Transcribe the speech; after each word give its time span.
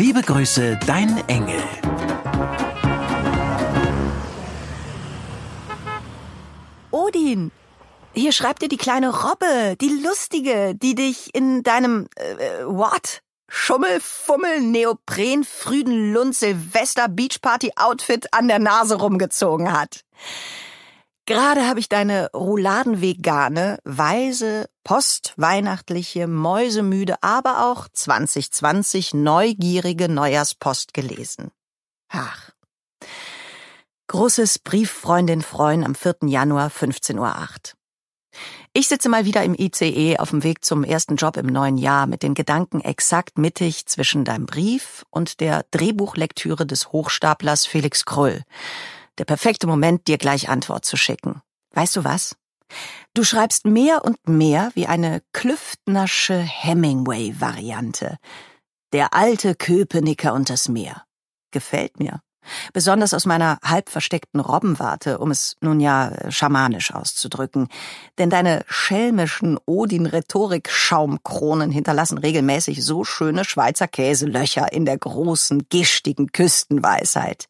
Liebe 0.00 0.22
Grüße, 0.22 0.80
dein 0.86 1.22
Engel. 1.28 1.62
Odin, 6.90 7.52
hier 8.14 8.32
schreibt 8.32 8.62
dir 8.62 8.68
die 8.68 8.78
kleine 8.78 9.10
Robbe, 9.10 9.76
die 9.78 10.00
lustige, 10.02 10.74
die 10.74 10.94
dich 10.94 11.34
in 11.34 11.62
deinem 11.62 12.08
äh, 12.16 12.64
what? 12.64 13.20
Schummel, 13.46 14.00
Fummel, 14.00 14.62
Neopren, 14.62 15.44
Früden, 15.44 16.14
Lund, 16.14 16.34
Silvester, 16.34 17.08
Beachparty 17.10 17.72
Outfit 17.76 18.32
an 18.32 18.48
der 18.48 18.58
Nase 18.58 18.94
rumgezogen 18.94 19.70
hat. 19.70 20.06
Gerade 21.30 21.68
habe 21.68 21.78
ich 21.78 21.88
deine 21.88 22.28
rouladenvegane, 22.34 23.78
weise, 23.84 24.68
postweihnachtliche, 24.82 26.26
mäusemüde, 26.26 27.22
aber 27.22 27.70
auch 27.70 27.86
2020 27.86 29.14
neugierige 29.14 30.08
Neujahrspost 30.08 30.92
gelesen. 30.92 31.52
Ach. 32.08 32.50
Großes 34.08 34.58
Brief 34.58 34.90
Freundin 34.90 35.42
Freund 35.42 35.84
am 35.84 35.94
4. 35.94 36.16
Januar 36.22 36.68
15.08 36.68 37.20
Uhr. 37.20 37.48
Ich 38.72 38.88
sitze 38.88 39.08
mal 39.08 39.24
wieder 39.24 39.44
im 39.44 39.54
ICE 39.54 40.18
auf 40.18 40.30
dem 40.30 40.42
Weg 40.42 40.64
zum 40.64 40.82
ersten 40.82 41.14
Job 41.14 41.36
im 41.36 41.46
neuen 41.46 41.78
Jahr 41.78 42.08
mit 42.08 42.24
den 42.24 42.34
Gedanken 42.34 42.80
exakt 42.80 43.38
mittig 43.38 43.86
zwischen 43.86 44.24
deinem 44.24 44.46
Brief 44.46 45.06
und 45.10 45.38
der 45.38 45.64
Drehbuchlektüre 45.70 46.66
des 46.66 46.90
Hochstaplers 46.90 47.66
Felix 47.66 48.04
Krull. 48.04 48.42
Der 49.20 49.26
perfekte 49.26 49.66
Moment, 49.66 50.08
dir 50.08 50.16
gleich 50.16 50.48
Antwort 50.48 50.86
zu 50.86 50.96
schicken. 50.96 51.42
Weißt 51.74 51.94
du 51.94 52.04
was? 52.04 52.36
Du 53.12 53.22
schreibst 53.22 53.66
mehr 53.66 54.02
und 54.02 54.16
mehr 54.26 54.70
wie 54.72 54.86
eine 54.86 55.20
Klüftnersche 55.34 56.38
Hemingway-Variante. 56.38 58.16
Der 58.94 59.12
alte 59.12 59.54
Köpenicker 59.54 60.32
und 60.32 60.48
das 60.48 60.70
Meer. 60.70 61.04
Gefällt 61.50 62.00
mir. 62.00 62.22
Besonders 62.72 63.12
aus 63.12 63.26
meiner 63.26 63.58
halb 63.62 63.90
versteckten 63.90 64.40
Robbenwarte, 64.40 65.18
um 65.18 65.30
es 65.30 65.56
nun 65.60 65.80
ja 65.80 66.30
schamanisch 66.30 66.94
auszudrücken. 66.94 67.68
Denn 68.16 68.30
deine 68.30 68.64
schelmischen 68.68 69.58
Odin-Rhetorik-Schaumkronen 69.66 71.70
hinterlassen 71.70 72.16
regelmäßig 72.16 72.82
so 72.82 73.04
schöne 73.04 73.44
Schweizer 73.44 73.86
Käselöcher 73.86 74.72
in 74.72 74.86
der 74.86 74.96
großen, 74.96 75.68
gischigen 75.68 76.32
Küstenweisheit. 76.32 77.48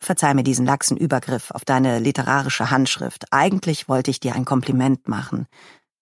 Verzeih 0.00 0.34
mir 0.34 0.44
diesen 0.44 0.66
laxen 0.66 0.96
Übergriff 0.96 1.50
auf 1.50 1.64
deine 1.64 1.98
literarische 1.98 2.70
Handschrift. 2.70 3.26
Eigentlich 3.32 3.88
wollte 3.88 4.10
ich 4.10 4.20
dir 4.20 4.34
ein 4.34 4.44
Kompliment 4.44 5.08
machen. 5.08 5.46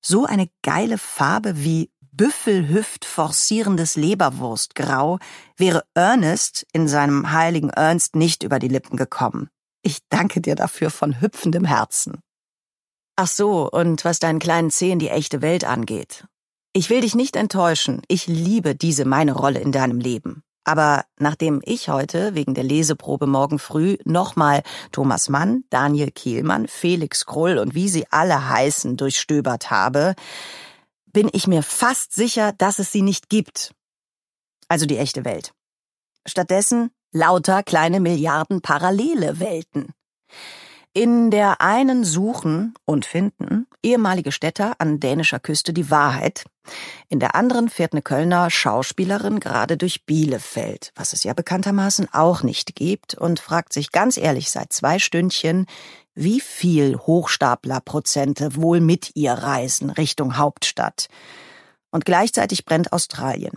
So 0.01 0.27
eine 0.27 0.49
geile 0.63 0.99
Farbe 0.99 1.63
wie 1.63 1.91
Büffelhüft 2.17 3.05
forcierendes 3.05 3.97
Leberwurstgrau 3.97 5.19
wäre 5.57 5.85
Ernest 5.95 6.67
in 6.73 6.89
seinem 6.89 7.33
heiligen 7.33 7.71
Ernst 7.71 8.17
nicht 8.17 8.43
über 8.43 8.59
die 8.59 8.69
Lippen 8.69 8.97
gekommen. 8.97 9.51
Ich 9.83 9.99
danke 10.09 10.41
dir 10.41 10.55
dafür 10.55 10.91
von 10.91 11.21
hüpfendem 11.21 11.65
Herzen. 11.65 12.21
Ach 13.17 13.27
so, 13.27 13.71
und 13.71 14.05
was 14.05 14.19
deinen 14.19 14.39
kleinen 14.39 14.71
Zeh 14.71 14.91
in 14.91 14.99
die 14.99 15.11
echte 15.11 15.43
Welt 15.43 15.65
angeht. 15.65 16.27
Ich 16.73 16.91
will 16.91 17.01
dich 17.01 17.15
nicht 17.15 17.37
enttäuschen. 17.37 18.03
Ich 18.09 18.27
liebe 18.27 18.75
diese 18.75 19.05
meine 19.05 19.33
Rolle 19.33 19.61
in 19.61 19.73
deinem 19.73 19.99
Leben. 19.99 20.43
Aber 20.67 21.05
nachdem 21.17 21.61
ich 21.65 21.89
heute 21.89 22.35
wegen 22.35 22.53
der 22.53 22.65
Leseprobe 22.65 23.29
morgen 23.29 23.61
früh 23.61 23.99
nochmal 24.05 24.65
Thomas 24.91 25.29
Mann, 25.29 25.63
Daniel 25.71 26.11
Kielmann, 26.11 26.67
Felix 26.67 27.25
Krull 27.25 27.59
und 27.59 27.77
wie 27.77 27.89
sie 27.89 28.05
alle 28.11 28.49
heißen 28.49 28.97
durchstöbert 28.97 29.71
habe, 29.71 30.17
bin 31.07 31.31
ich 31.33 31.47
mir 31.47 31.63
fast 31.63 32.15
sicher, 32.15 32.53
dass 32.53 32.81
es 32.81 32.91
sie 32.91 33.03
nicht 33.03 33.29
gibt. 33.29 33.75
Also 34.67 34.87
die 34.87 34.99
echte 34.99 35.25
Welt. 35.25 35.53
Stattdessen 36.27 36.91
lauter 37.13 37.63
kleine 37.63 38.01
Milliarden 38.01 38.61
parallele 38.61 39.39
Welten. 39.39 39.93
In 40.97 41.31
der 41.31 41.61
einen 41.61 42.05
suchen 42.05 42.73
und 42.87 43.05
finden 43.05 43.67
ehemalige 43.83 44.33
Städter 44.33 44.77
an 44.79 44.99
dänischer 44.99 45.39
Küste 45.39 45.75
die 45.75 45.91
Wahrheit. 45.91 46.45
In 47.11 47.21
der 47.21 47.35
anderen 47.35 47.69
fährt 47.69 47.93
eine 47.93 48.01
Kölner 48.01 48.49
Schauspielerin 48.49 49.39
gerade 49.39 49.77
durch 49.77 50.07
Bielefeld, 50.07 50.93
was 50.95 51.13
es 51.13 51.23
ja 51.23 51.35
bekanntermaßen 51.35 52.09
auch 52.15 52.43
nicht 52.43 52.77
gibt, 52.77 53.15
und 53.15 53.41
fragt 53.41 53.75
sich 53.75 53.93
ganz 53.93 54.17
ehrlich 54.17 54.51
seit 54.51 54.73
zwei 54.73 54.99
Stündchen, 54.99 55.67
wie 56.15 56.41
viel 56.41 56.97
Hochstaplerprozente 56.97 58.57
wohl 58.57 58.81
mit 58.81 59.11
ihr 59.17 59.35
reisen 59.35 59.91
Richtung 59.91 60.39
Hauptstadt. 60.39 61.09
Und 61.91 62.07
gleichzeitig 62.07 62.65
brennt 62.65 62.95
Australien. 62.95 63.53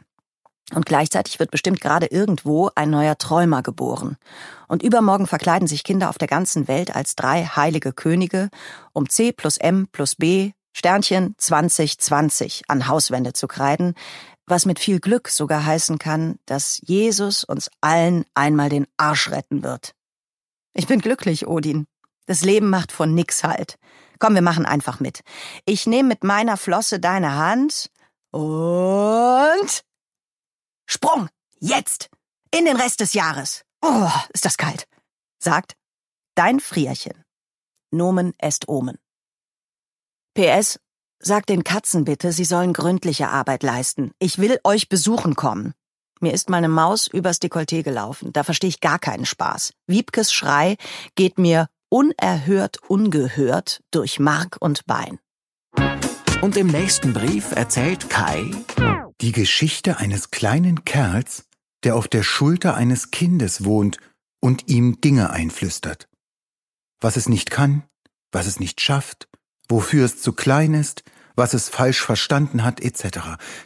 Und 0.74 0.86
gleichzeitig 0.86 1.40
wird 1.40 1.52
bestimmt 1.52 1.82
gerade 1.82 2.08
irgendwo 2.08 2.70
ein 2.76 2.90
neuer 2.90 3.18
Träumer 3.18 3.64
geboren. 3.64 4.18
Und 4.68 4.84
übermorgen 4.84 5.26
verkleiden 5.26 5.68
sich 5.68 5.84
Kinder 5.84 6.10
auf 6.10 6.18
der 6.18 6.28
ganzen 6.28 6.68
Welt 6.68 6.96
als 6.96 7.16
drei 7.16 7.44
heilige 7.44 7.92
Könige, 7.92 8.50
um 8.94 9.10
C 9.10 9.32
plus 9.32 9.58
M 9.58 9.88
plus 9.92 10.16
B 10.16 10.52
Sternchen 10.74 11.36
2020 11.38 12.64
an 12.68 12.88
Hauswände 12.88 13.34
zu 13.34 13.48
kreiden, 13.48 13.96
was 14.46 14.66
mit 14.66 14.80
viel 14.80 15.00
Glück 15.00 15.28
sogar 15.28 15.66
heißen 15.66 15.98
kann, 16.00 16.40
dass 16.46 16.80
Jesus 16.84 17.44
uns 17.44 17.70
allen 17.82 18.26
einmal 18.34 18.70
den 18.70 18.88
Arsch 18.98 19.30
retten 19.30 19.64
wird. 19.64 19.94
Ich 20.74 20.88
bin 20.88 21.02
glücklich, 21.02 21.48
Odin. 21.48 21.86
Das 22.26 22.42
Leben 22.42 22.70
macht 22.70 22.92
von 22.92 23.14
nix 23.14 23.44
halt. 23.44 23.78
Komm, 24.20 24.36
wir 24.36 24.42
machen 24.42 24.66
einfach 24.66 25.00
mit. 25.00 25.22
Ich 25.66 25.88
nehme 25.88 26.10
mit 26.10 26.24
meiner 26.24 26.58
Flosse 26.58 27.00
deine 27.00 27.36
Hand 27.36 27.90
und 28.32 29.84
Sprung! 31.10 31.30
Jetzt! 31.60 32.10
In 32.52 32.66
den 32.66 32.78
Rest 32.78 33.00
des 33.00 33.14
Jahres! 33.14 33.64
Oh, 33.82 34.10
ist 34.34 34.46
das 34.46 34.58
kalt! 34.58 34.88
sagt 35.40 35.74
dein 36.36 36.60
Frierchen. 36.60 37.24
Nomen 37.92 38.34
est 38.38 38.68
Omen. 38.68 38.98
PS, 40.36 40.80
sag 41.20 41.48
den 41.48 41.64
Katzen 41.64 42.06
bitte, 42.06 42.32
sie 42.32 42.46
sollen 42.46 42.74
gründliche 42.74 43.30
Arbeit 43.30 43.64
leisten. 43.64 44.12
Ich 44.20 44.38
will 44.38 44.60
euch 44.64 44.90
besuchen 44.90 45.36
kommen. 45.36 45.74
Mir 46.20 46.34
ist 46.34 46.50
meine 46.50 46.70
Maus 46.70 47.08
übers 47.08 47.42
Dekolleté 47.42 47.84
gelaufen. 47.84 48.32
Da 48.34 48.44
verstehe 48.44 48.70
ich 48.70 48.82
gar 48.82 49.00
keinen 49.00 49.26
Spaß. 49.26 49.74
Wiebkes 49.88 50.32
Schrei 50.32 50.76
geht 51.16 51.40
mir 51.40 51.68
unerhört 51.90 52.78
ungehört 52.88 53.82
durch 53.92 54.20
Mark 54.20 54.58
und 54.60 54.86
Bein. 54.86 55.20
Und 56.42 56.56
im 56.56 56.68
nächsten 56.68 57.14
Brief 57.14 57.52
erzählt 57.54 58.10
Kai 58.10 58.52
die 59.22 59.32
Geschichte 59.32 59.98
eines 59.98 60.32
kleinen 60.32 60.86
Kerls, 60.86 61.46
der 61.84 61.96
auf 61.96 62.08
der 62.08 62.24
Schulter 62.24 62.76
eines 62.76 63.12
Kindes 63.12 63.64
wohnt 63.64 63.98
und 64.40 64.68
ihm 64.68 65.02
Dinge 65.02 65.32
einflüstert. 65.32 66.08
Was 67.02 67.18
es 67.18 67.30
nicht 67.30 67.52
kann, 67.52 67.84
was 68.32 68.48
es 68.48 68.60
nicht 68.60 68.82
schafft, 68.82 69.28
wofür 69.68 70.06
es 70.06 70.22
zu 70.22 70.34
klein 70.34 70.74
ist, 70.74 71.04
was 71.36 71.54
es 71.54 71.70
falsch 71.70 72.02
verstanden 72.02 72.64
hat, 72.64 72.82
etc. 72.82 73.20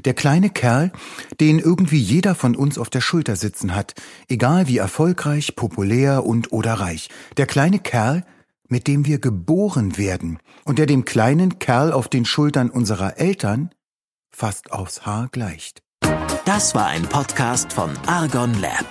Der 0.06 0.14
kleine 0.14 0.50
Kerl, 0.50 0.92
den 1.40 1.58
irgendwie 1.60 1.98
jeder 1.98 2.36
von 2.36 2.56
uns 2.56 2.78
auf 2.78 2.90
der 2.90 3.02
Schulter 3.02 3.36
sitzen 3.36 3.74
hat, 3.74 3.96
egal 4.28 4.68
wie 4.68 4.78
erfolgreich, 4.78 5.56
populär 5.56 6.24
und 6.24 6.52
oder 6.52 6.76
reich. 6.76 7.10
Der 7.38 7.48
kleine 7.48 7.80
Kerl, 7.80 8.26
mit 8.68 8.88
dem 8.88 9.06
wir 9.06 9.20
geboren 9.20 9.98
werden 9.98 10.40
und 10.66 10.78
der 10.78 10.86
dem 10.86 11.04
kleinen 11.04 11.58
Kerl 11.60 11.92
auf 11.92 12.08
den 12.08 12.26
Schultern 12.26 12.70
unserer 12.70 13.18
Eltern 13.18 13.72
fast 14.36 14.72
aufs 14.72 15.06
Haar 15.06 15.30
gleicht. 15.32 15.82
Das 16.46 16.76
war 16.76 16.88
ein 16.88 17.04
Podcast 17.04 17.72
von 17.72 17.92
Argon 18.08 18.54
Lab. 18.60 18.86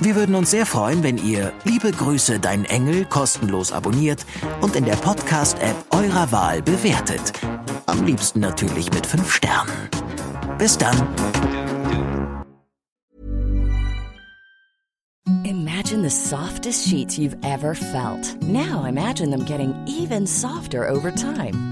Wir 0.00 0.16
würden 0.16 0.34
uns 0.34 0.50
sehr 0.50 0.66
freuen, 0.66 1.04
wenn 1.04 1.16
ihr 1.16 1.52
Liebe 1.62 1.92
Grüße, 1.92 2.40
dein 2.40 2.64
Engel 2.64 3.04
kostenlos 3.04 3.70
abonniert 3.70 4.26
und 4.60 4.74
in 4.74 4.84
der 4.84 4.96
Podcast-App 4.96 5.76
eurer 5.90 6.32
Wahl 6.32 6.60
bewertet. 6.60 7.32
Am 7.86 8.04
liebsten 8.04 8.40
natürlich 8.40 8.92
mit 8.92 9.06
5 9.06 9.32
Sternen. 9.32 9.88
Bis 10.58 10.76
dann. 10.76 10.96
Imagine 15.44 16.02
the 16.02 16.10
softest 16.10 16.88
sheets 16.88 17.16
you've 17.16 17.36
ever 17.44 17.74
felt. 17.74 18.36
Now 18.42 18.84
imagine 18.86 19.30
them 19.30 19.44
getting 19.44 19.72
even 19.86 20.26
softer 20.26 20.88
over 20.88 21.12
time. 21.12 21.71